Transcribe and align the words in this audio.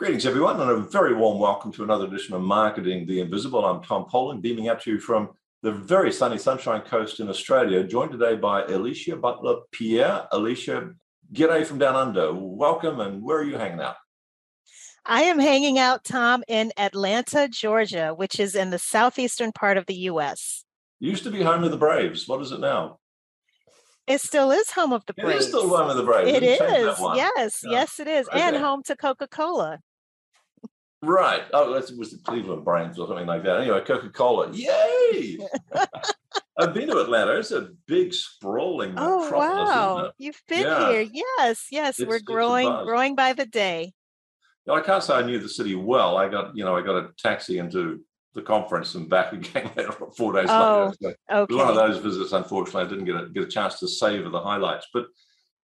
Greetings, 0.00 0.24
everyone, 0.24 0.58
and 0.58 0.70
a 0.70 0.76
very 0.76 1.12
warm 1.12 1.38
welcome 1.38 1.70
to 1.72 1.84
another 1.84 2.06
edition 2.06 2.34
of 2.34 2.40
Marketing 2.40 3.04
the 3.04 3.20
Invisible. 3.20 3.62
I'm 3.62 3.82
Tom 3.82 4.06
Poland, 4.08 4.40
beaming 4.40 4.68
at 4.68 4.86
you 4.86 4.98
from 4.98 5.28
the 5.60 5.72
very 5.72 6.10
sunny 6.10 6.38
Sunshine 6.38 6.80
Coast 6.80 7.20
in 7.20 7.28
Australia, 7.28 7.84
joined 7.84 8.12
today 8.12 8.34
by 8.34 8.64
Alicia 8.64 9.16
Butler 9.16 9.56
Pierre. 9.72 10.26
Alicia, 10.32 10.94
g'day 11.34 11.66
from 11.66 11.76
down 11.76 11.96
under. 11.96 12.32
Welcome, 12.32 13.00
and 13.00 13.22
where 13.22 13.40
are 13.40 13.44
you 13.44 13.58
hanging 13.58 13.80
out? 13.80 13.96
I 15.04 15.24
am 15.24 15.38
hanging 15.38 15.78
out, 15.78 16.02
Tom, 16.02 16.44
in 16.48 16.72
Atlanta, 16.78 17.46
Georgia, 17.46 18.14
which 18.14 18.40
is 18.40 18.54
in 18.54 18.70
the 18.70 18.78
southeastern 18.78 19.52
part 19.52 19.76
of 19.76 19.84
the 19.84 19.96
U.S. 19.96 20.64
Used 20.98 21.24
to 21.24 21.30
be 21.30 21.42
home 21.42 21.62
of 21.62 21.72
the 21.72 21.76
Braves. 21.76 22.26
What 22.26 22.40
is 22.40 22.52
it 22.52 22.60
now? 22.60 23.00
It 24.06 24.22
still 24.22 24.50
is 24.50 24.70
home 24.70 24.94
of 24.94 25.04
the 25.04 25.12
Braves. 25.12 25.34
It 25.34 25.38
is 25.40 25.48
still 25.48 25.68
home 25.68 25.90
of 25.90 25.98
the 25.98 26.04
Braves. 26.04 26.30
It 26.30 26.42
is. 26.42 26.58
Yes, 26.58 27.60
yeah. 27.62 27.70
yes, 27.70 28.00
it 28.00 28.08
is. 28.08 28.26
And 28.32 28.56
home 28.56 28.82
to 28.84 28.96
Coca 28.96 29.28
Cola. 29.28 29.78
Right. 31.02 31.42
Oh, 31.52 31.74
it 31.74 31.96
was 31.96 32.10
the 32.10 32.18
Cleveland 32.18 32.64
Browns 32.64 32.98
or 32.98 33.06
something 33.08 33.26
like 33.26 33.42
that. 33.44 33.60
Anyway, 33.60 33.80
Coca 33.80 34.10
Cola. 34.10 34.52
Yay! 34.52 35.38
I've 36.58 36.74
been 36.74 36.88
to 36.88 36.98
Atlanta. 36.98 37.32
It's 37.32 37.52
a 37.52 37.70
big, 37.86 38.12
sprawling 38.12 38.94
oh, 38.98 39.24
metropolis. 39.24 39.68
wow. 39.68 40.12
You've 40.18 40.42
been 40.46 40.66
yeah. 40.66 40.90
here. 40.90 41.06
Yes, 41.10 41.68
yes. 41.70 41.98
It's, 41.98 42.08
We're 42.08 42.20
growing, 42.20 42.68
growing 42.84 43.14
by 43.14 43.32
the 43.32 43.46
day. 43.46 43.94
I 44.70 44.80
can't 44.82 45.02
say 45.02 45.14
I 45.14 45.22
knew 45.22 45.38
the 45.38 45.48
city 45.48 45.74
well. 45.74 46.18
I 46.18 46.28
got, 46.28 46.54
you 46.54 46.64
know, 46.64 46.76
I 46.76 46.82
got 46.82 46.96
a 46.96 47.08
taxi 47.16 47.58
into 47.58 48.04
the 48.34 48.42
conference 48.42 48.94
and 48.94 49.08
back 49.08 49.32
again 49.32 49.70
four 50.16 50.34
days 50.34 50.46
oh, 50.50 50.92
later. 51.00 51.16
So 51.30 51.38
okay. 51.38 51.54
One 51.54 51.68
of 51.68 51.76
those 51.76 51.98
visits, 51.98 52.32
unfortunately, 52.32 52.82
I 52.82 52.88
didn't 52.88 53.06
get 53.06 53.16
a, 53.16 53.28
get 53.28 53.44
a 53.44 53.48
chance 53.48 53.78
to 53.80 53.88
savor 53.88 54.28
the 54.28 54.40
highlights. 54.40 54.86
But 54.92 55.06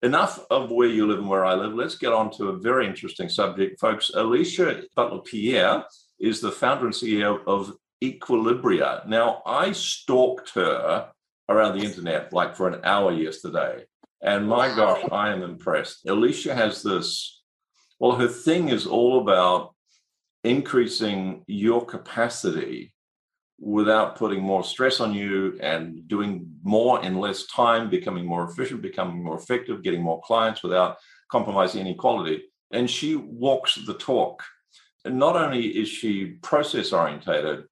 enough 0.02 0.40
of 0.50 0.72
where 0.72 0.88
you 0.88 1.08
live 1.08 1.20
and 1.20 1.30
where 1.30 1.46
I 1.46 1.56
live. 1.56 1.74
Let's 1.74 1.96
get 1.96 2.14
on 2.14 2.32
to 2.38 2.50
a 2.50 2.58
very 2.58 2.88
interesting 2.88 3.30
subject, 3.30 3.80
folks. 3.80 4.12
Alicia 4.14 4.84
Butler 4.96 5.22
Pierre 5.22 5.84
is 6.20 6.42
the 6.42 6.52
founder 6.52 6.86
and 6.86 6.96
CEO 6.96 7.42
of 7.46 7.74
Equilibria. 8.04 9.06
Now, 9.08 9.42
I 9.46 9.72
stalked 9.74 10.52
her 10.56 11.10
around 11.50 11.78
the 11.78 11.86
internet 11.86 12.32
like 12.32 12.56
for 12.56 12.68
an 12.68 12.82
hour 12.84 13.12
yesterday. 13.12 13.84
And 14.22 14.48
my 14.48 14.74
gosh, 14.76 15.04
I 15.12 15.32
am 15.32 15.44
impressed. 15.44 16.08
Alicia 16.08 16.54
has 16.54 16.84
this, 16.84 17.42
well, 18.00 18.16
her 18.16 18.28
thing 18.28 18.70
is 18.70 18.86
all 18.86 19.22
about 19.22 19.76
increasing 20.44 21.44
your 21.48 21.86
capacity 21.86 22.94
without 23.62 24.16
putting 24.16 24.42
more 24.42 24.64
stress 24.64 25.00
on 25.00 25.14
you 25.14 25.58
and 25.62 26.08
doing 26.08 26.50
more 26.64 27.04
in 27.04 27.20
less 27.20 27.46
time, 27.48 27.90
becoming 27.90 28.26
more 28.26 28.50
efficient, 28.50 28.82
becoming 28.82 29.24
more 29.24 29.38
effective, 29.38 29.84
getting 29.84 30.02
more 30.02 30.22
clients 30.22 30.64
without 30.64 30.98
compromising 31.32 31.82
any 31.82 31.94
quality. 31.94 32.44
And 32.72 32.90
she 32.90 33.16
walks 33.16 33.76
the 33.76 33.96
talk. 33.96 34.44
And 35.06 35.18
not 35.18 35.36
only 35.36 35.68
is 35.68 35.88
she 35.88 36.38
process 36.42 36.94
orientated 36.94 37.66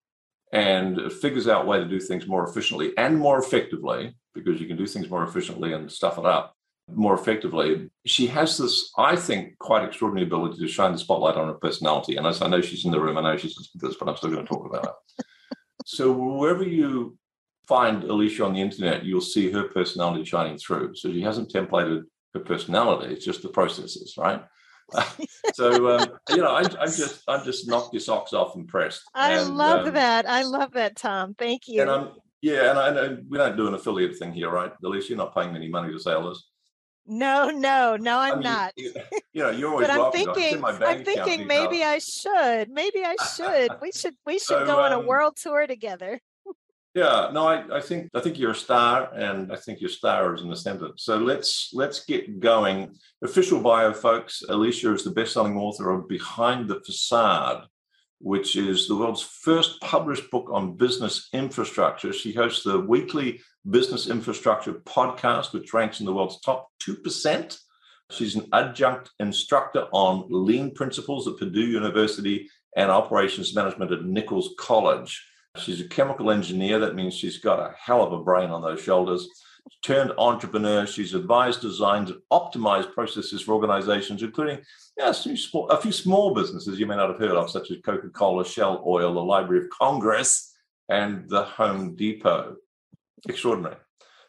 and 0.52 1.12
figures 1.12 1.48
out 1.48 1.68
way 1.68 1.78
to 1.78 1.88
do 1.88 2.00
things 2.00 2.28
more 2.28 2.48
efficiently 2.48 2.94
and 2.98 3.18
more 3.18 3.40
effectively, 3.40 4.16
because 4.34 4.60
you 4.60 4.68
can 4.68 4.78
do 4.78 4.88
things 4.88 5.10
more 5.10 5.24
efficiently 5.24 5.74
and 5.74 5.92
stuff 5.92 6.18
it 6.18 6.26
up 6.26 6.54
more 6.94 7.14
effectively. 7.14 7.90
She 8.06 8.28
has 8.28 8.58
this, 8.58 8.92
I 8.98 9.16
think, 9.16 9.58
quite 9.60 9.84
extraordinary 9.84 10.26
ability 10.26 10.60
to 10.60 10.68
shine 10.68 10.94
the 10.94 10.98
spotlight 10.98 11.36
on 11.36 11.48
her 11.48 11.56
personality. 11.56 12.16
And 12.16 12.26
I 12.26 12.48
know 12.48 12.62
she's 12.62 12.86
in 12.86 12.92
the 12.92 13.00
room, 13.00 13.18
I 13.18 13.22
know 13.22 13.38
she's 13.38 13.58
listening 13.58 13.82
to 13.82 13.88
this, 13.88 13.98
but 14.00 14.08
I'm 14.08 14.16
still 14.16 14.32
going 14.32 14.46
to 14.46 14.50
talk 14.50 14.66
about 14.66 14.86
it. 14.86 15.26
So 15.86 16.12
wherever 16.12 16.64
you 16.64 17.18
find 17.68 18.04
Alicia 18.04 18.46
on 18.46 18.54
the 18.54 18.62
internet, 18.62 19.04
you'll 19.04 19.22
see 19.22 19.52
her 19.52 19.64
personality 19.64 20.26
shining 20.26 20.58
through. 20.58 20.96
So 20.96 21.12
she 21.12 21.22
hasn't 21.22 21.52
templated 21.52 22.04
her 22.34 22.40
personality; 22.40 23.14
it's 23.14 23.26
just 23.26 23.42
the 23.42 23.50
processes, 23.50 24.16
right? 24.18 24.44
so 25.54 25.98
um, 25.98 26.10
you 26.30 26.38
know, 26.38 26.52
I, 26.52 26.62
am 26.62 26.92
just 26.92 27.24
I'm 27.28 27.44
just 27.44 27.68
knocked 27.68 27.94
your 27.94 28.00
socks 28.00 28.34
off 28.34 28.56
impressed. 28.56 29.04
I 29.14 29.34
and, 29.34 29.58
love 29.58 29.88
um, 29.88 29.94
that. 29.94 30.28
I 30.30 30.44
love 30.44 30.74
that, 30.74 30.96
Tom. 30.96 31.36
Thank 31.38 31.68
you. 31.68 31.82
And 31.82 31.92
I'm 31.92 32.12
yeah, 32.42 32.70
and 32.70 32.80
I 32.80 32.92
know 32.92 33.18
we 33.30 33.38
don't 33.38 33.58
do 33.58 33.68
an 33.68 33.74
affiliate 33.74 34.18
thing 34.18 34.32
here, 34.32 34.50
right? 34.50 34.72
Alicia, 34.84 35.10
you're 35.10 35.18
not 35.18 35.36
paying 35.36 35.56
any 35.56 35.68
money 35.68 35.92
to 35.92 36.00
say 36.00 36.14
this. 36.22 36.44
No, 37.08 37.50
no, 37.50 37.96
no, 37.96 38.20
I'm 38.20 38.34
I 38.34 38.36
mean, 38.36 38.44
not. 38.44 38.74
You, 38.76 38.94
you, 39.34 39.44
know, 39.44 39.50
you're 39.50 39.70
always 39.70 39.88
but 39.88 40.00
I'm 40.00 40.12
thinking, 40.12 40.64
I'm 40.64 41.06
thinking 41.06 41.48
maybe 41.48 41.84
I 41.84 42.00
should. 42.00 42.70
Maybe 42.70 43.04
I 43.04 43.16
should. 43.36 43.72
We 43.82 43.92
should 43.94 44.16
we 44.26 44.34
should 44.40 44.60
so, 44.60 44.66
go 44.66 44.80
on 44.80 44.92
a 44.92 45.00
um, 45.00 45.08
world 45.08 45.38
tour 45.38 45.66
together. 45.68 46.20
yeah, 46.94 47.30
no, 47.32 47.48
I, 47.48 47.78
I 47.78 47.80
think 47.80 48.10
I 48.14 48.20
think 48.20 48.38
you're 48.38 48.52
a 48.52 48.56
star, 48.56 49.14
and 49.14 49.54
I 49.54 49.56
think 49.56 49.80
your 49.80 49.90
star 49.90 50.36
is 50.36 50.42
in 50.42 50.50
the 50.50 50.56
center. 50.58 50.90
So 50.98 51.18
let's 51.18 51.72
let's 51.74 52.04
get 52.04 52.42
going. 52.42 52.94
Official 53.24 53.62
bio, 53.62 53.94
folks. 53.94 54.44
Alicia 54.50 54.94
is 54.94 55.06
the 55.06 55.12
best-selling 55.12 55.58
author 55.58 55.92
of 55.92 56.10
Behind 56.10 56.68
the 56.68 56.82
Facade, 56.82 57.68
which 58.20 58.58
is 58.58 58.88
the 58.88 58.96
world's 58.98 59.22
first 59.22 59.80
published 59.80 60.30
book 60.30 60.50
on 60.52 60.76
business 60.76 61.30
infrastructure. 61.32 62.12
She 62.12 62.34
hosts 62.34 62.64
the 62.64 62.82
weekly 62.82 63.40
Business 63.70 64.08
Infrastructure 64.08 64.74
podcast, 64.74 65.54
which 65.54 65.74
ranks 65.74 66.00
in 66.00 66.06
the 66.06 66.14
world's 66.14 66.40
top 66.42 66.70
2%. 66.84 67.60
She's 68.12 68.36
an 68.36 68.48
adjunct 68.54 69.10
instructor 69.20 69.88
on 69.92 70.26
lean 70.30 70.74
principles 70.74 71.28
at 71.28 71.38
Purdue 71.38 71.66
University 71.66 72.50
and 72.76 72.90
operations 72.90 73.54
management 73.54 73.92
at 73.92 74.06
Nichols 74.06 74.56
College. 74.58 75.26
She's 75.58 75.82
a 75.82 75.88
chemical 75.88 76.32
engineer. 76.32 76.80
That 76.80 76.96
means 76.96 77.14
she's 77.16 77.40
got 77.40 77.60
a 77.60 77.74
hell 77.78 78.04
of 78.04 78.14
a 78.14 78.24
brain 78.24 78.52
on 78.52 78.62
those 78.62 78.82
shoulders. 78.82 79.28
Turned 79.84 80.14
entrepreneur, 80.18 80.86
she's 80.86 81.14
advised, 81.14 81.62
designed, 81.62 82.10
and 82.10 82.22
optimized 82.32 82.94
processes 82.94 83.42
for 83.42 83.54
organizations, 83.54 84.24
including 84.24 84.60
yeah, 84.98 85.10
a, 85.10 85.14
few 85.14 85.36
small, 85.36 85.68
a 85.68 85.82
few 85.82 85.92
small 85.92 86.34
businesses 86.34 86.80
you 86.80 86.86
may 86.86 86.96
not 86.96 87.10
have 87.10 87.20
heard 87.20 87.32
of, 87.32 87.50
such 87.50 87.72
as 87.72 87.78
Coca 87.84 88.10
Cola, 88.10 88.46
Shell 88.46 88.84
Oil, 88.88 89.14
the 89.14 89.20
Library 89.20 89.66
of 89.66 89.70
Congress, 89.72 90.56
and 90.88 91.28
the 91.30 91.44
Home 91.44 91.96
Depot. 91.96 92.56
Extraordinary. 93.28 93.78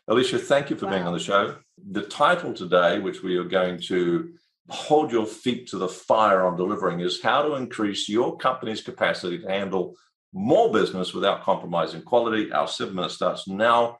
Alicia, 0.09 0.38
thank 0.38 0.71
you 0.71 0.76
for 0.76 0.87
wow. 0.87 0.93
being 0.93 1.06
on 1.06 1.12
the 1.12 1.19
show. 1.19 1.56
The 1.91 2.03
title 2.03 2.54
today, 2.54 2.99
which 2.99 3.22
we 3.22 3.37
are 3.37 3.44
going 3.44 3.81
to 3.88 4.32
hold 4.71 5.12
your 5.12 5.26
feet 5.26 5.69
to 5.69 5.78
the 5.78 5.88
fire 5.88 6.47
on 6.47 6.56
delivering, 6.56 7.00
is 7.00 7.22
how 7.22 7.43
to 7.43 7.54
increase 7.54 8.09
your 8.09 8.37
company's 8.38 8.81
capacity 8.81 9.38
to 9.38 9.49
handle 9.49 9.94
more 10.32 10.72
business 10.72 11.12
without 11.12 11.43
compromising 11.43 12.03
quality. 12.03 12.50
Our 12.53 12.69
seven 12.69 12.94
minutes 12.94 13.15
starts 13.15 13.47
now. 13.47 13.99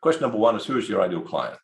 Question 0.00 0.22
number 0.22 0.38
one 0.38 0.56
is 0.56 0.64
Who 0.66 0.78
is 0.78 0.88
your 0.88 1.02
ideal 1.02 1.22
client? 1.22 1.58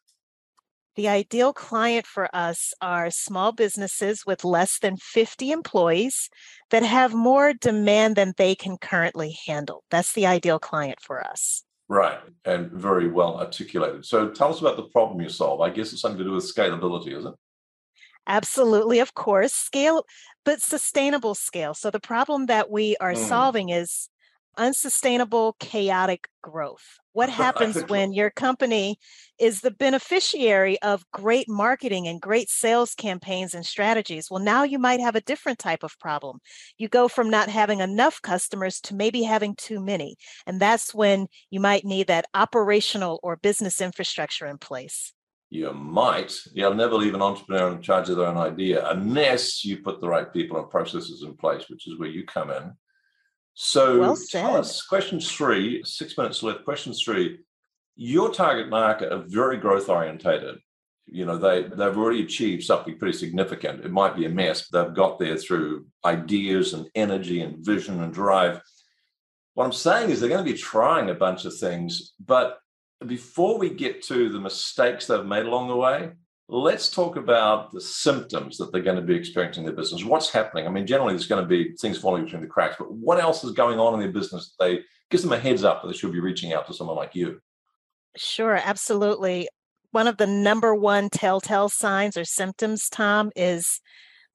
The 0.97 1.09
ideal 1.09 1.53
client 1.53 2.07
for 2.07 2.29
us 2.35 2.73
are 2.81 3.11
small 3.11 3.51
businesses 3.51 4.25
with 4.25 4.45
less 4.45 4.79
than 4.79 4.97
50 4.97 5.51
employees 5.51 6.31
that 6.71 6.85
have 6.85 7.13
more 7.13 7.53
demand 7.53 8.15
than 8.15 8.33
they 8.37 8.55
can 8.55 8.77
currently 8.79 9.37
handle. 9.47 9.83
That's 9.91 10.13
the 10.13 10.27
ideal 10.27 10.61
client 10.61 11.01
for 11.01 11.27
us. 11.27 11.65
Right, 11.89 12.19
and 12.45 12.71
very 12.73 13.09
well 13.09 13.39
articulated. 13.39 14.07
So 14.07 14.31
tell 14.31 14.51
us 14.51 14.61
about 14.61 14.77
the 14.77 14.85
problem 14.85 15.21
you 15.21 15.29
solve. 15.29 15.61
I 15.61 15.71
guess 15.71 15.93
it's 15.93 16.01
something 16.01 16.19
to 16.19 16.25
do 16.25 16.33
with 16.33 16.45
scalability, 16.45 17.17
is 17.17 17.27
it? 17.27 17.35
Absolutely, 18.27 19.01
of 19.01 19.13
course. 19.15 19.53
Scale, 19.53 20.05
but 20.45 20.63
sustainable 20.63 21.35
scale. 21.35 21.75
So 21.75 21.91
the 21.91 22.01
problem 22.01 22.47
that 22.47 22.71
we 22.71 22.97
are 23.01 23.13
mm. 23.13 23.29
solving 23.29 23.69
is 23.69 24.09
unsustainable, 24.57 25.57
chaotic 25.61 26.29
growth. 26.43 26.99
What 27.13 27.29
happens 27.45 27.81
when 27.89 28.13
your 28.13 28.31
company 28.31 28.99
is 29.39 29.61
the 29.61 29.71
beneficiary 29.71 30.81
of 30.83 31.05
great 31.13 31.49
marketing 31.49 32.09
and 32.09 32.21
great 32.21 32.49
sales 32.49 32.95
campaigns 32.95 33.55
and 33.55 33.65
strategies? 33.65 34.29
Well, 34.31 34.43
now 34.43 34.63
you 34.63 34.79
might 34.79 35.01
have 35.01 35.17
a 35.17 35.21
different 35.21 35.59
type 35.59 35.83
of 35.83 35.99
problem. 35.99 36.41
You 36.79 36.89
go 36.89 37.09
from 37.09 37.31
not 37.31 37.49
having 37.49 37.81
enough 37.81 38.21
customers 38.23 38.81
to 38.83 38.95
maybe 38.95 39.23
having 39.23 39.55
too 39.57 39.81
many. 39.81 40.17
And 40.47 40.61
that's 40.61 40.95
when 40.95 41.29
you 41.51 41.61
might 41.61 41.85
need 41.85 42.09
that 42.09 42.27
operational 42.35 43.21
or 43.23 43.37
business 43.37 43.81
infrastructure 43.81 44.47
in 44.47 44.59
place. 44.59 45.13
You 45.51 45.73
might. 45.73 46.37
You'll 46.53 46.75
never 46.75 46.97
leave 46.97 47.15
an 47.15 47.23
entrepreneur 47.23 47.73
in 47.73 47.81
charge 47.81 48.09
of 48.09 48.17
their 48.17 48.27
own 48.27 48.37
idea 48.37 48.89
unless 48.91 49.65
you 49.65 49.79
put 49.79 50.01
the 50.01 50.09
right 50.09 50.33
people 50.33 50.59
and 50.59 50.69
processes 50.69 51.23
in 51.23 51.37
place, 51.37 51.69
which 51.69 51.87
is 51.87 51.97
where 51.97 52.09
you 52.09 52.25
come 52.25 52.51
in. 52.51 52.73
So 53.55 54.01
well 54.01 54.19
tell 54.31 54.57
us, 54.57 54.83
question 54.83 55.21
three, 55.21 55.83
six 55.85 56.19
minutes 56.19 56.43
left. 56.43 56.65
Question 56.65 56.93
three, 56.93 57.39
your 57.97 58.33
target 58.33 58.69
market 58.69 59.13
are 59.13 59.25
very 59.27 59.57
growth 59.57 59.89
orientated. 59.89 60.59
You 61.07 61.27
know, 61.27 61.37
they, 61.37 61.63
they've 61.63 61.97
already 61.97 62.23
achieved 62.23 62.65
something 62.65 62.99
pretty 62.99 63.17
significant. 63.17 63.85
It 63.85 63.93
might 63.93 64.17
be 64.17 64.25
a 64.25 64.31
mess, 64.31 64.69
but 64.69 64.85
they've 64.85 64.97
got 64.97 65.19
there 65.19 65.37
through 65.37 65.87
ideas 66.05 66.73
and 66.73 66.89
energy 66.95 67.43
and 67.43 67.65
vision 67.65 68.03
and 68.03 68.13
drive. 68.13 68.61
What 69.53 69.67
I'm 69.67 69.73
saying 69.73 70.11
is 70.11 70.19
they're 70.19 70.29
going 70.29 70.45
to 70.45 70.53
be 70.53 70.59
trying 70.59 71.11
a 71.11 71.15
bunch 71.15 71.45
of 71.45 71.57
things, 71.57 72.15
but 72.19 72.59
before 73.07 73.59
we 73.59 73.71
get 73.71 74.03
to 74.05 74.31
the 74.31 74.41
mistakes 74.41 75.07
they've 75.07 75.25
made 75.25 75.47
along 75.47 75.69
the 75.69 75.77
way, 75.77 76.11
Let's 76.49 76.91
talk 76.91 77.17
about 77.17 77.73
the 77.73 77.81
symptoms 77.81 78.59
that 78.59 78.71
they're 78.71 78.83
going 78.83 78.97
to 78.97 79.03
be 79.03 79.15
experiencing 79.15 79.63
in 79.63 79.67
their 79.67 79.77
business. 79.77 80.05
What's 80.05 80.31
happening? 80.31 80.67
I 80.67 80.71
mean, 80.71 80.87
generally, 80.87 81.15
there's 81.15 81.27
going 81.27 81.43
to 81.43 81.49
be 81.49 81.75
things 81.81 81.99
falling 81.99 82.25
between 82.25 82.43
the 82.43 82.49
cracks, 82.49 82.77
but 82.79 82.93
what 82.93 83.19
else 83.19 83.43
is 83.45 83.53
going 83.53 83.79
on 83.79 83.95
in 83.95 84.01
their 84.01 84.13
business 84.13 84.55
that 84.59 84.65
they 84.65 84.81
gives 85.11 85.23
them 85.23 85.33
a 85.33 85.39
heads 85.39 85.65
up 85.65 85.81
that 85.83 85.89
they 85.89 85.95
should 85.95 86.13
be 86.13 86.21
reaching 86.21 86.53
out 86.53 86.67
to 86.67 86.75
someone 86.75 86.97
like 86.97 87.15
you? 87.15 87.41
Sure, 88.17 88.57
absolutely. 88.57 89.49
One 89.93 90.07
of 90.07 90.19
the 90.19 90.27
number 90.27 90.75
one 90.75 91.09
telltale 91.09 91.69
signs 91.71 92.17
or 92.17 92.25
symptoms, 92.25 92.89
Tom, 92.91 93.31
is 93.35 93.81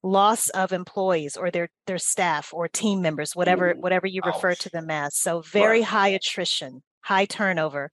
loss 0.02 0.50
of 0.50 0.72
employees 0.72 1.36
or 1.36 1.52
their 1.52 1.70
their 1.86 1.98
staff 1.98 2.54
or 2.54 2.70
team 2.70 3.02
members 3.02 3.36
whatever 3.36 3.72
Ooh, 3.72 3.82
whatever 3.82 4.08
you 4.08 4.22
refer 4.24 4.56
to 4.56 4.70
them 4.70 4.90
as 4.90 5.14
so 5.18 5.42
very 5.42 5.80
Right. 5.80 5.88
high 5.88 6.08
attrition 6.08 6.82
high 7.02 7.26
turnover 7.26 7.92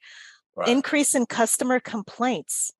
Right. 0.54 0.68
increase 0.68 1.16
in 1.16 1.26
customer 1.26 1.80
complaints 1.80 2.72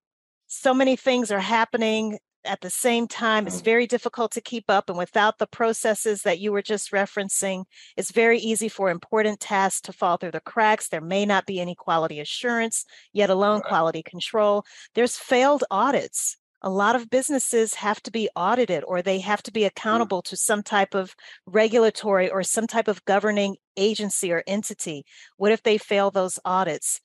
so 0.57 0.75
many 0.75 0.97
things 0.97 1.31
are 1.31 1.41
happening 1.41 2.19
at 2.45 2.61
the 2.61 2.71
same 2.71 3.09
time 3.09 3.47
it's 3.49 3.61
Mm. 3.61 3.65
very 3.65 3.87
difficult 3.89 4.31
to 4.33 4.41
keep 4.41 4.65
up 4.69 4.89
and 4.89 4.97
without 4.97 5.39
the 5.39 5.49
processes 5.49 6.23
that 6.23 6.39
you 6.39 6.53
were 6.53 6.63
just 6.63 6.93
referencing 6.93 7.65
it's 7.97 8.13
very 8.13 8.39
easy 8.39 8.69
for 8.69 8.89
important 8.89 9.41
tasks 9.41 9.81
to 9.83 9.93
fall 9.93 10.17
through 10.17 10.31
the 10.31 10.41
cracks 10.41 10.89
there 10.89 11.01
may 11.01 11.27
not 11.27 11.45
be 11.47 11.61
any 11.61 11.75
quality 11.75 12.21
assurance 12.21 12.85
yet 13.13 13.31
alone 13.31 13.57
Right. 13.61 13.65
quality 13.65 14.03
control 14.03 14.65
there's 14.95 15.17
failed 15.17 15.65
audits 15.71 16.37
a 16.63 16.71
lot 16.71 16.97
of 16.97 17.11
businesses 17.11 17.75
have 17.75 18.01
to 18.05 18.11
be 18.11 18.29
audited 18.35 18.83
or 18.87 19.03
they 19.03 19.19
have 19.21 19.43
to 19.43 19.53
be 19.53 19.63
Mm. 19.63 19.67
accountable 19.67 20.23
to 20.23 20.37
some 20.37 20.63
type 20.63 20.95
of 20.95 21.15
regulatory 21.47 22.31
or 22.31 22.43
some 22.45 22.67
type 22.69 22.89
of 22.89 23.05
governing 23.05 23.57
agency 23.77 24.31
or 24.33 24.45
entity 24.47 25.05
what 25.37 25.51
if 25.53 25.63
they 25.65 25.79
fail 25.79 26.11
those 26.13 26.39
audits 26.45 27.01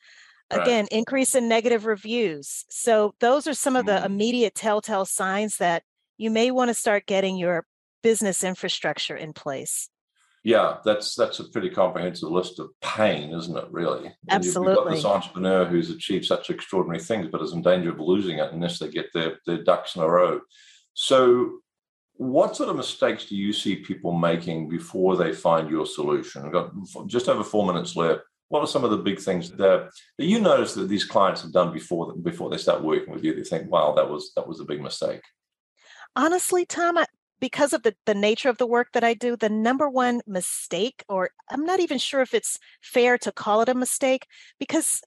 Right. 0.51 0.61
again 0.61 0.87
increase 0.91 1.35
in 1.35 1.47
negative 1.47 1.85
reviews 1.85 2.65
so 2.69 3.13
those 3.19 3.47
are 3.47 3.53
some 3.53 3.75
of 3.75 3.85
the 3.85 3.93
Mm. 3.93 4.05
immediate 4.05 4.55
telltale 4.55 5.05
signs 5.05 5.57
that 5.57 5.83
you 6.17 6.29
may 6.31 6.51
want 6.51 6.69
to 6.69 6.73
start 6.73 7.05
getting 7.05 7.37
your 7.37 7.65
business 8.03 8.43
infrastructure 8.43 9.15
in 9.15 9.31
place 9.33 9.89
Yeah, 10.43 10.77
that's 10.83 11.13
that's 11.15 11.39
a 11.39 11.47
pretty 11.49 11.69
comprehensive 11.69 12.31
list 12.31 12.59
of 12.59 12.69
pain, 12.81 13.31
isn't 13.39 13.55
it? 13.55 13.67
Really, 13.69 14.11
absolutely. 14.29 14.71
you've- 14.73 14.79
You've 14.79 14.85
got 14.85 14.95
this 14.95 15.05
entrepreneur 15.05 15.65
who's 15.65 15.91
achieved 15.91 16.25
such 16.25 16.49
extraordinary 16.49 17.03
things, 17.03 17.27
but 17.31 17.43
is 17.43 17.53
in 17.53 17.61
danger 17.61 17.91
of 17.91 17.99
losing 17.99 18.39
it 18.39 18.51
unless 18.51 18.79
they 18.79 18.89
get 18.89 19.07
their 19.13 19.37
their 19.45 19.61
ducks 19.63 19.95
in 19.95 20.01
a 20.01 20.09
row. 20.09 20.41
So, 20.95 21.59
what 22.13 22.55
sort 22.55 22.69
of 22.69 22.75
mistakes 22.75 23.25
do 23.25 23.35
you 23.35 23.53
see 23.53 23.75
people 23.77 24.11
making 24.13 24.67
before 24.67 25.15
they 25.15 25.31
find 25.31 25.69
your 25.69 25.85
solution? 25.85 26.41
We've 26.43 26.51
got 26.51 26.71
just 27.05 27.29
over 27.29 27.43
four 27.43 27.65
minutes 27.67 27.95
left. 27.95 28.21
What 28.51 28.61
are 28.61 28.67
some 28.67 28.83
of 28.83 28.91
the 28.91 28.97
big 28.97 29.19
things 29.19 29.49
that, 29.51 29.89
that 30.17 30.25
you 30.25 30.39
notice 30.41 30.73
that 30.73 30.89
these 30.89 31.05
clients 31.05 31.41
have 31.41 31.53
done 31.53 31.71
before 31.71 32.13
before 32.13 32.49
they 32.49 32.57
start 32.57 32.83
working 32.83 33.13
with 33.13 33.23
you? 33.23 33.33
They 33.33 33.43
think, 33.43 33.71
"Wow, 33.71 33.93
that 33.95 34.09
was 34.09 34.33
that 34.35 34.47
was 34.47 34.59
a 34.59 34.65
big 34.65 34.81
mistake." 34.81 35.21
honestly 36.15 36.65
tom 36.65 36.97
I, 36.97 37.05
because 37.39 37.73
of 37.73 37.83
the, 37.83 37.95
the 38.05 38.13
nature 38.13 38.49
of 38.49 38.57
the 38.57 38.67
work 38.67 38.89
that 38.93 39.03
i 39.03 39.13
do 39.13 39.35
the 39.35 39.49
number 39.49 39.89
one 39.89 40.21
mistake 40.27 41.03
or 41.07 41.29
i'm 41.49 41.65
not 41.65 41.79
even 41.79 41.97
sure 41.97 42.21
if 42.21 42.33
it's 42.33 42.59
fair 42.81 43.17
to 43.19 43.31
call 43.31 43.61
it 43.61 43.69
a 43.69 43.73
mistake 43.73 44.27
because 44.59 45.01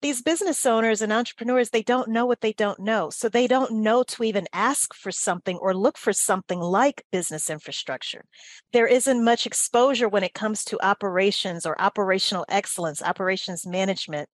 these 0.00 0.22
business 0.22 0.64
owners 0.64 1.02
and 1.02 1.12
entrepreneurs 1.12 1.70
they 1.70 1.82
don't 1.82 2.08
know 2.08 2.24
what 2.26 2.40
they 2.40 2.52
don't 2.52 2.78
know. 2.78 3.10
So 3.10 3.28
they 3.28 3.46
don't 3.46 3.82
know 3.82 4.02
to 4.04 4.24
even 4.24 4.46
ask 4.52 4.94
for 4.94 5.10
something 5.10 5.56
or 5.56 5.74
look 5.74 5.98
for 5.98 6.12
something 6.12 6.60
like 6.60 7.04
business 7.10 7.50
infrastructure. 7.50 8.24
There 8.72 8.86
isn't 8.86 9.24
much 9.24 9.46
exposure 9.46 10.08
when 10.08 10.22
it 10.22 10.34
comes 10.34 10.64
to 10.64 10.84
operations 10.84 11.66
or 11.66 11.80
operational 11.80 12.44
excellence 12.48 13.02
operations 13.02 13.66
management. 13.66 14.28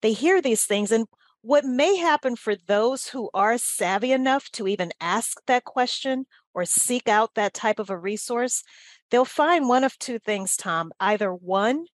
They 0.00 0.12
hear 0.12 0.40
these 0.40 0.64
things 0.64 0.90
and 0.90 1.06
what 1.42 1.64
may 1.64 1.96
happen 1.96 2.36
for 2.36 2.54
those 2.54 3.06
who 3.08 3.30
are 3.32 3.56
savvy 3.56 4.12
enough 4.12 4.50
to 4.52 4.68
even 4.68 4.92
ask 5.00 5.40
that 5.46 5.64
question 5.64 6.26
or 6.52 6.64
seek 6.64 7.08
out 7.08 7.34
that 7.34 7.54
type 7.54 7.78
of 7.78 7.88
a 7.88 7.96
resource, 7.96 8.62
they'll 9.10 9.24
find 9.24 9.66
one 9.66 9.84
of 9.84 9.98
two 9.98 10.18
things, 10.18 10.56
Tom. 10.56 10.92
Either 11.00 11.32
one, 11.32 11.86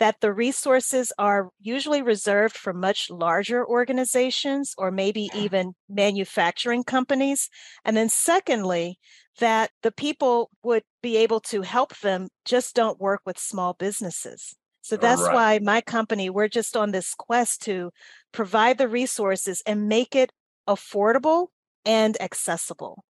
that 0.00 0.20
the 0.20 0.32
resources 0.32 1.12
are 1.18 1.50
usually 1.60 2.02
reserved 2.02 2.56
for 2.56 2.72
much 2.74 3.10
larger 3.10 3.66
organizations 3.66 4.74
or 4.78 4.90
maybe 4.90 5.30
even 5.38 5.74
manufacturing 5.88 6.84
companies. 6.84 7.48
And 7.84 7.96
then, 7.96 8.08
secondly, 8.10 8.98
that 9.38 9.70
the 9.82 9.92
people 9.92 10.50
would 10.64 10.84
be 11.02 11.16
able 11.18 11.40
to 11.40 11.62
help 11.62 11.96
them 12.00 12.28
just 12.44 12.74
don't 12.74 13.00
work 13.00 13.22
with 13.26 13.38
small 13.38 13.74
businesses. 13.74 14.56
So 14.82 14.96
that's 14.96 15.22
Right. 15.22 15.32
why 15.32 15.58
my 15.62 15.80
company, 15.82 16.30
we're 16.30 16.48
just 16.48 16.76
on 16.76 16.90
this 16.92 17.14
quest 17.14 17.62
to 17.62 17.92
provide 18.32 18.78
the 18.78 18.88
resources 18.88 19.62
and 19.66 19.88
make 19.88 20.16
it 20.16 20.32
affordable 20.68 21.48
and 21.84 22.20
accessible. 22.20 23.04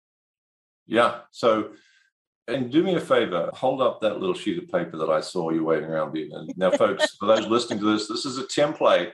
Yeah. 0.85 1.21
So, 1.31 1.73
and 2.49 2.71
do 2.71 2.83
me 2.83 2.95
a 2.95 2.99
favor, 2.99 3.49
hold 3.53 3.81
up 3.81 4.01
that 4.01 4.19
little 4.19 4.35
sheet 4.35 4.61
of 4.61 4.69
paper 4.69 4.97
that 4.97 5.09
I 5.09 5.21
saw 5.21 5.49
you 5.51 5.63
waving 5.63 5.89
around. 5.89 6.15
And 6.17 6.51
Now, 6.57 6.71
folks, 6.71 7.15
for 7.19 7.27
those 7.27 7.47
listening 7.47 7.79
to 7.79 7.85
this, 7.93 8.07
this 8.07 8.25
is 8.25 8.37
a 8.37 8.43
template 8.43 9.11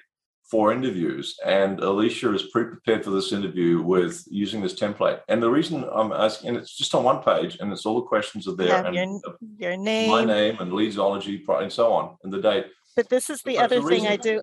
for 0.50 0.72
interviews, 0.72 1.36
and 1.44 1.80
Alicia 1.80 2.32
is 2.36 2.44
pre-prepared 2.52 3.04
for 3.04 3.10
this 3.10 3.32
interview 3.32 3.82
with 3.82 4.24
using 4.30 4.62
this 4.62 4.76
template. 4.80 5.22
And 5.28 5.42
the 5.42 5.50
reason 5.50 5.84
I'm 5.92 6.12
asking, 6.12 6.50
and 6.50 6.58
it's 6.58 6.78
just 6.78 6.94
on 6.94 7.04
one 7.04 7.24
page, 7.24 7.58
and 7.60 7.72
it's 7.74 7.84
all 7.86 7.96
the 7.96 8.06
questions 8.06 8.48
are 8.48 8.56
there, 8.56 8.86
and 8.86 8.94
your, 8.94 9.04
n- 9.06 9.22
your 9.58 9.72
my 9.78 9.84
name, 9.84 10.28
name 10.28 10.58
and 10.60 11.46
pro- 11.46 11.60
and 11.62 11.74
so 11.74 11.92
on, 11.92 12.16
and 12.24 12.32
the 12.32 12.40
date. 12.42 12.68
but 12.96 13.10
this 13.10 13.32
is 13.32 13.42
the 13.42 13.56
But 13.56 13.70
the 13.70 13.78
other 13.78 13.90
thing 13.90 14.06
I 14.08 14.18
do. 14.18 14.40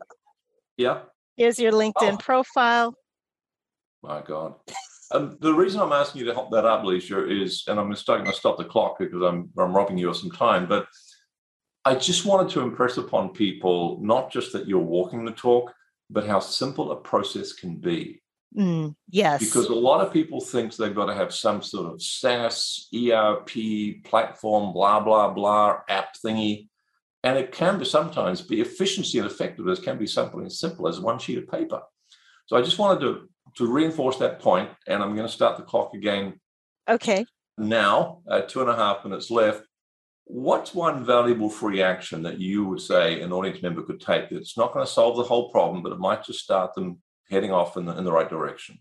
Yeah. 0.76 1.02
Here's 1.36 1.60
your 1.60 1.72
LinkedIn 1.72 2.14
Oh. 2.14 2.16
profile. 2.18 2.94
My 4.02 4.22
God. 4.22 4.54
Um, 5.12 5.36
the 5.40 5.52
reason 5.52 5.80
I'm 5.80 5.92
asking 5.92 6.20
you 6.20 6.26
to 6.26 6.34
help 6.34 6.50
that 6.52 6.64
up, 6.64 6.84
Alicia, 6.84 7.30
is, 7.30 7.64
and 7.66 7.78
I'm 7.78 7.94
starting 7.94 8.26
to 8.26 8.32
stop 8.32 8.58
the 8.58 8.64
clock 8.64 8.98
because 8.98 9.22
I'm 9.22 9.50
I'm 9.58 9.74
robbing 9.74 9.98
you 9.98 10.10
of 10.10 10.16
some 10.16 10.30
time, 10.30 10.66
but 10.66 10.86
I 11.84 11.94
just 11.94 12.24
wanted 12.24 12.50
to 12.52 12.60
impress 12.60 12.96
upon 12.96 13.30
people 13.30 13.98
not 14.00 14.30
just 14.30 14.52
that 14.52 14.68
you're 14.68 14.78
walking 14.78 15.24
the 15.24 15.32
talk, 15.32 15.72
but 16.10 16.26
how 16.26 16.40
simple 16.40 16.92
a 16.92 16.96
process 16.96 17.52
can 17.52 17.76
be. 17.76 18.22
Mm, 18.56 18.94
yes. 19.08 19.40
Because 19.40 19.66
a 19.66 19.74
lot 19.74 20.04
of 20.04 20.12
people 20.12 20.40
think 20.40 20.76
they've 20.76 20.94
got 20.94 21.06
to 21.06 21.14
have 21.14 21.32
some 21.34 21.62
sort 21.62 21.92
of 21.92 22.02
SaaS, 22.02 22.88
ERP 22.94 24.04
platform, 24.04 24.72
blah 24.72 25.00
blah 25.00 25.30
blah 25.30 25.80
app 25.88 26.14
thingy, 26.24 26.68
and 27.24 27.38
it 27.38 27.52
can 27.52 27.78
be 27.78 27.84
sometimes 27.84 28.40
be 28.40 28.60
efficiency 28.60 29.18
and 29.18 29.26
effectiveness 29.26 29.80
can 29.80 29.98
be 29.98 30.06
something 30.06 30.44
as 30.44 30.58
simple 30.58 30.88
as 30.88 31.00
one 31.00 31.18
sheet 31.18 31.38
of 31.38 31.50
paper. 31.50 31.80
So 32.46 32.56
I 32.56 32.62
just 32.62 32.78
wanted 32.78 33.00
to 33.00 33.28
to 33.56 33.70
reinforce 33.70 34.18
that 34.18 34.40
point, 34.40 34.70
and 34.86 35.02
I'm 35.02 35.14
going 35.14 35.26
to 35.26 35.32
start 35.32 35.56
the 35.56 35.62
clock 35.62 35.94
again 35.94 36.40
okay. 36.88 37.24
now. 37.58 38.22
Uh, 38.28 38.42
two 38.42 38.60
and 38.60 38.70
a 38.70 38.76
half 38.76 39.04
minutes 39.04 39.30
left. 39.30 39.66
What's 40.24 40.74
one 40.74 41.04
valuable 41.04 41.50
free 41.50 41.82
action 41.82 42.22
that 42.22 42.38
you 42.38 42.64
would 42.66 42.80
say 42.80 43.20
an 43.20 43.32
audience 43.32 43.62
member 43.62 43.82
could 43.82 44.00
take 44.00 44.30
that's 44.30 44.56
not 44.56 44.72
going 44.72 44.86
to 44.86 44.90
solve 44.90 45.16
the 45.16 45.24
whole 45.24 45.50
problem, 45.50 45.82
but 45.82 45.92
it 45.92 45.98
might 45.98 46.24
just 46.24 46.40
start 46.40 46.74
them 46.74 47.02
heading 47.32 47.50
off 47.50 47.76
in 47.76 47.86
the, 47.86 47.96
in 47.96 48.04
the 48.04 48.12
right 48.12 48.28
direction? 48.28 48.78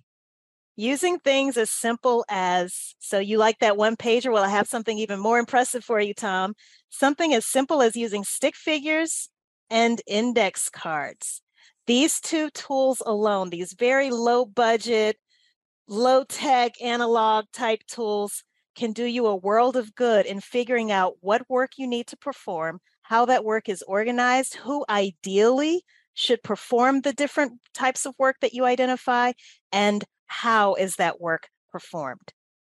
Using 0.75 1.19
things 1.19 1.57
as 1.57 1.69
simple 1.69 2.23
as 2.29 2.95
so 2.99 3.19
you 3.19 3.37
like 3.37 3.59
that 3.59 3.77
one 3.77 3.97
pager? 3.97 4.31
Well, 4.31 4.43
I 4.43 4.49
have 4.49 4.67
something 4.67 4.97
even 4.97 5.19
more 5.19 5.39
impressive 5.39 5.83
for 5.83 5.99
you, 5.99 6.13
Tom. 6.13 6.53
Something 6.89 7.33
as 7.33 7.45
simple 7.45 7.81
as 7.81 7.95
using 7.95 8.23
stick 8.23 8.55
figures 8.55 9.29
and 9.69 10.01
index 10.07 10.69
cards. 10.69 11.41
These 11.87 12.19
two 12.21 12.49
tools 12.51 13.01
alone, 13.05 13.49
these 13.49 13.73
very 13.73 14.11
low 14.11 14.45
budget, 14.45 15.17
low 15.87 16.23
tech 16.23 16.73
analog 16.81 17.45
type 17.51 17.81
tools 17.87 18.43
can 18.75 18.93
do 18.93 19.03
you 19.03 19.27
a 19.27 19.35
world 19.35 19.75
of 19.75 19.95
good 19.95 20.25
in 20.25 20.39
figuring 20.39 20.91
out 20.91 21.15
what 21.21 21.49
work 21.49 21.71
you 21.77 21.87
need 21.87 22.07
to 22.07 22.17
perform, 22.17 22.79
how 23.01 23.25
that 23.25 23.43
work 23.43 23.67
is 23.67 23.83
organized, 23.87 24.55
who 24.55 24.85
ideally 24.89 25.83
should 26.13 26.41
perform 26.43 27.01
the 27.01 27.13
different 27.13 27.59
types 27.73 28.05
of 28.05 28.15
work 28.17 28.37
that 28.41 28.53
you 28.53 28.65
identify, 28.65 29.31
and 29.71 30.03
how 30.27 30.75
is 30.75 30.95
that 30.95 31.19
work 31.19 31.49
performed. 31.71 32.31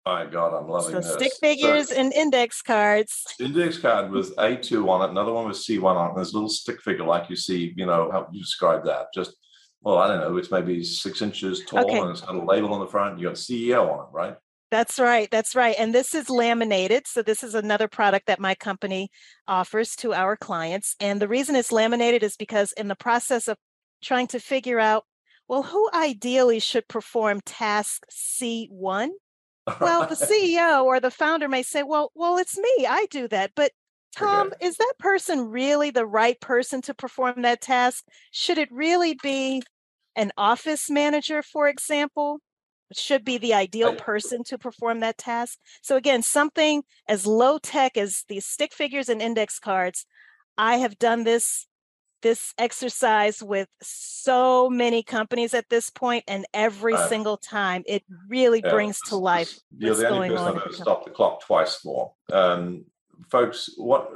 Oh 0.07 0.15
my 0.15 0.27
God, 0.27 0.57
I'm 0.57 0.69
loving 0.69 0.93
So 0.93 1.01
this. 1.01 1.13
stick 1.15 1.33
So 1.33 1.39
figures 1.41 1.91
and 1.91 2.13
index 2.13 2.63
cards. 2.63 3.25
index 3.41 3.77
card 3.77 4.13
with 4.13 4.37
A2 4.37 4.89
on 4.89 5.03
it, 5.03 5.11
another 5.11 5.33
one 5.33 5.49
with 5.49 5.57
C1 5.57 5.83
on 5.97 6.07
it. 6.07 6.09
and 6.11 6.17
There's 6.17 6.31
a 6.31 6.35
little 6.35 6.49
stick 6.49 6.81
figure 6.81 7.05
like 7.05 7.29
you 7.29 7.35
see, 7.35 7.75
you 7.77 7.87
know, 7.87 8.09
how 8.13 8.29
you 8.33 8.41
describe 8.41 8.85
that. 8.85 9.07
Just, 9.13 9.35
well, 9.81 9.99
I 9.99 10.07
don't 10.07 10.21
know, 10.21 10.37
it's 10.37 10.53
maybe 10.53 10.85
six 10.85 11.23
inches 11.23 11.65
tall 11.65 11.81
Okay. 11.91 11.99
and 11.99 12.11
it's 12.13 12.21
got 12.21 12.37
a 12.37 12.41
label 12.45 12.73
on 12.73 12.79
the 12.81 12.87
front. 12.87 13.19
You 13.19 13.27
got 13.27 13.35
CEO 13.35 13.83
on 13.93 14.07
it, 14.07 14.13
right? 14.13 14.37
That's 14.71 15.01
right. 15.01 15.29
That's 15.29 15.57
right. 15.57 15.75
And 15.77 15.93
this 15.93 16.15
is 16.15 16.31
laminated. 16.31 17.09
So 17.09 17.23
this 17.23 17.43
is 17.43 17.55
another 17.57 17.89
product 17.89 18.27
that 18.27 18.39
my 18.41 18.55
company 18.55 19.11
offers 19.49 19.97
to 19.97 20.15
our 20.15 20.37
clients. 20.37 20.95
And 21.01 21.21
the 21.21 21.29
reason 21.29 21.57
it's 21.57 21.73
laminated 21.73 22.23
is 22.23 22.37
because 22.37 22.73
in 22.73 22.87
the 22.87 22.97
process 22.97 23.49
of 23.49 23.57
trying 24.03 24.29
to 24.29 24.39
figure 24.39 24.79
out, 24.79 25.05
well, 25.49 25.63
who 25.65 25.89
ideally 25.95 26.61
should 26.61 26.87
perform 26.89 27.41
task 27.45 28.05
C1? 28.11 29.09
Well, 29.81 30.07
the 30.07 30.15
CEO 30.15 30.85
or 30.85 31.01
the 31.01 31.11
founder 31.11 31.49
may 31.49 31.63
say, 31.63 31.83
well, 31.83 32.13
well, 32.15 32.39
it's 32.39 32.59
me. 32.59 32.87
I 32.89 33.07
do 33.11 33.29
that. 33.29 33.53
But 33.55 33.73
Tom, 34.15 34.53
is 34.61 34.77
that 34.79 34.95
person 34.99 35.51
really 35.51 35.91
the 35.91 36.07
right 36.07 36.41
person 36.41 36.81
to 36.83 36.95
perform 36.95 37.43
that 37.43 37.61
task? 37.61 38.05
Should 38.31 38.59
it 38.59 38.71
really 38.73 39.19
be 39.23 39.63
an 40.17 40.33
office 40.39 40.89
manager, 40.89 41.43
for 41.43 41.69
example? 41.69 42.41
Should 42.95 43.25
be 43.25 43.37
the 43.37 43.53
ideal 43.53 43.95
person 43.97 44.45
to 44.45 44.59
perform 44.59 45.01
that 45.01 45.19
task. 45.19 45.59
So 45.83 45.97
again, 45.97 46.23
something 46.23 46.85
as 47.09 47.27
low 47.27 47.59
tech 47.59 47.97
as 47.97 48.25
these 48.29 48.47
stick 48.47 48.73
figures 48.73 49.09
and 49.09 49.21
index 49.21 49.59
cards. 49.59 50.07
I 50.57 50.77
have 50.77 50.99
done 50.99 51.25
this 51.25 51.67
this 52.27 52.53
exercise 52.59 53.41
with 53.41 53.69
so 53.81 54.69
many 54.69 55.01
companies 55.01 55.55
at 55.55 55.69
this 55.69 55.91
point, 55.91 56.25
and 56.27 56.45
every 56.53 56.95
right. 56.95 57.09
single 57.09 57.37
time 57.37 57.85
it 57.87 58.03
really 58.29 58.61
yeah, 58.65 58.73
brings 58.73 58.99
to 59.03 59.17
life. 59.17 59.57
You're 59.79 59.95
the 59.95 60.09
only 60.09 60.31
person 60.31 60.45
I've 60.45 60.57
ever 60.57 60.73
stopped 60.73 61.05
the 61.05 61.13
clock 61.13 61.43
twice 61.43 61.77
for. 61.77 62.15
Um, 62.33 62.85
folks, 63.31 63.71
what 63.77 64.11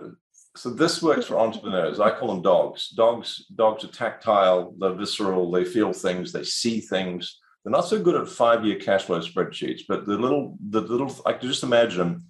so 0.57 0.71
this 0.71 1.01
works 1.01 1.27
for 1.27 1.39
entrepreneurs. 1.47 2.01
I 2.01 2.11
call 2.11 2.35
them 2.35 2.43
dogs. 2.43 2.89
Dogs, 2.89 3.47
dogs 3.55 3.85
are 3.85 3.89
tactile, 3.89 4.75
they're 4.79 4.95
visceral, 4.95 5.49
they 5.53 5.65
feel 5.65 5.93
things, 5.93 6.33
they 6.33 6.43
see 6.43 6.81
things. 6.81 7.39
They're 7.63 7.71
not 7.71 7.87
so 7.87 8.03
good 8.03 8.21
at 8.21 8.29
five-year 8.29 8.81
cash 8.81 9.05
flow 9.05 9.21
spreadsheets, 9.21 9.83
but 9.87 10.05
the 10.05 10.17
little, 10.17 10.57
the 10.69 10.81
little, 10.81 11.15
I 11.27 11.35
can 11.35 11.49
just 11.49 11.63
imagine 11.63 12.25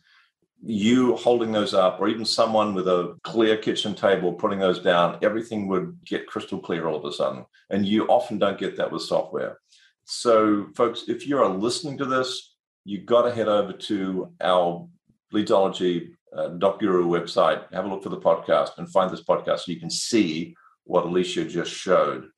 you 0.63 1.17
holding 1.17 1.53
those 1.53 1.73
up, 1.73 2.01
or 2.01 2.09
even 2.09 2.25
someone 2.25 2.75
with 2.75 2.87
a 2.87 3.17
clear 3.25 3.57
kitchen 3.57 3.95
table 3.95 4.33
putting 4.33 4.59
those 4.59 4.81
down, 4.81 5.19
everything 5.23 5.69
would 5.69 5.99
get 6.05 6.27
crystal 6.27 6.59
clear 6.59 6.87
all 6.87 6.97
of 6.97 7.05
a 7.05 7.13
sudden. 7.13 7.45
And 7.71 7.87
you 7.87 8.07
often 8.07 8.39
don't 8.39 8.59
get 8.59 8.77
that 8.77 8.93
with 8.93 9.03
software. 9.03 9.59
So, 10.05 10.67
folks, 10.77 11.05
if 11.09 11.27
you 11.27 11.39
are 11.39 11.49
listening 11.49 11.97
to 11.99 12.05
this, 12.05 12.55
you've 12.85 13.07
got 13.07 13.23
to 13.23 13.35
head 13.35 13.49
over 13.49 13.73
to 13.73 14.33
our 14.41 14.87
Leadsology 15.33 16.11
uh, 16.37 16.49
Doc 16.49 16.81
Guru 16.81 17.07
website, 17.07 17.73
have 17.73 17.85
a 17.85 17.89
look 17.89 18.03
for 18.03 18.09
the 18.09 18.21
podcast 18.21 18.79
and 18.79 18.91
find 18.91 19.11
this 19.11 19.23
podcast 19.23 19.61
so 19.61 19.73
you 19.73 19.81
can 19.81 19.91
see 19.91 20.55
what 20.85 21.05
Alicia 21.05 21.45
just 21.45 21.71
showed. 21.71 22.29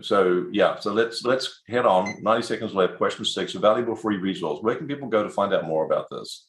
So 0.00 0.46
yeah, 0.52 0.78
so 0.78 0.92
let's 0.92 1.24
let's 1.24 1.62
head 1.68 1.86
on. 1.86 2.22
90 2.22 2.42
seconds 2.42 2.74
left. 2.74 2.98
Question 2.98 3.24
six, 3.24 3.54
a 3.54 3.58
valuable 3.58 3.96
free 3.96 4.16
resource. 4.16 4.58
Where 4.62 4.74
can 4.74 4.86
people 4.86 5.08
go 5.08 5.22
to 5.22 5.30
find 5.30 5.54
out 5.54 5.66
more 5.66 5.86
about 5.86 6.08
this? 6.10 6.48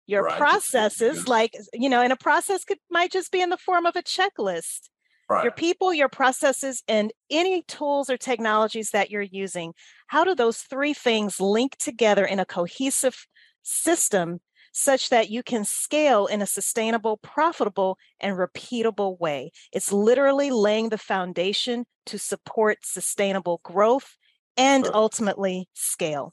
your 0.08 0.24
right. 0.24 0.36
processes, 0.36 1.28
like 1.28 1.54
you 1.72 1.88
know, 1.88 2.02
and 2.02 2.12
a 2.12 2.16
process 2.16 2.64
could 2.64 2.78
might 2.90 3.12
just 3.12 3.30
be 3.30 3.40
in 3.40 3.50
the 3.50 3.56
form 3.56 3.86
of 3.86 3.94
a 3.94 4.02
checklist. 4.02 4.88
Right. 5.28 5.44
Your 5.44 5.52
people, 5.52 5.92
your 5.92 6.08
processes, 6.08 6.82
and 6.88 7.12
any 7.30 7.62
tools 7.62 8.08
or 8.08 8.16
technologies 8.16 8.90
that 8.90 9.10
you're 9.10 9.20
using 9.20 9.74
how 10.06 10.24
do 10.24 10.34
those 10.34 10.58
three 10.58 10.94
things 10.94 11.38
link 11.38 11.76
together 11.76 12.24
in 12.24 12.40
a 12.40 12.46
cohesive 12.46 13.26
system 13.62 14.40
such 14.72 15.10
that 15.10 15.28
you 15.28 15.42
can 15.42 15.64
scale 15.64 16.26
in 16.26 16.40
a 16.40 16.46
sustainable, 16.46 17.18
profitable, 17.18 17.98
and 18.20 18.36
repeatable 18.36 19.20
way? 19.20 19.52
It's 19.72 19.92
literally 19.92 20.50
laying 20.50 20.88
the 20.88 20.98
foundation 20.98 21.84
to 22.06 22.18
support 22.18 22.78
sustainable 22.84 23.60
growth 23.62 24.16
and 24.56 24.86
sure. 24.86 24.96
ultimately 24.96 25.68
scale. 25.74 26.32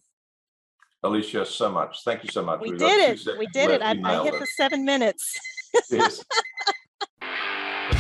Alicia, 1.04 1.46
so 1.46 1.70
much. 1.70 2.04
Thank 2.04 2.24
you 2.24 2.30
so 2.32 2.44
much. 2.44 2.62
We, 2.62 2.72
we 2.72 2.78
did 2.78 3.12
it. 3.12 3.38
We 3.38 3.48
did 3.48 3.70
it. 3.70 3.82
I, 3.82 4.00
I 4.04 4.24
hit 4.24 4.34
it. 4.34 4.40
the 4.40 4.48
seven 4.56 4.86
minutes. 4.86 5.38